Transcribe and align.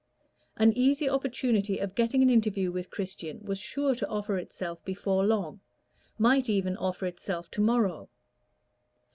An 0.57 0.75
easy 0.75 1.07
opportunity 1.07 1.77
of 1.77 1.93
getting 1.93 2.23
an 2.23 2.29
interview 2.31 2.71
with 2.71 2.89
Christian 2.89 3.39
was 3.45 3.59
sure 3.59 3.93
to 3.93 4.07
offer 4.07 4.35
itself 4.39 4.83
before 4.83 5.23
long 5.23 5.59
might 6.17 6.49
even 6.49 6.75
offer 6.77 7.05
itself 7.05 7.51
to 7.51 7.61
morrow. 7.61 8.09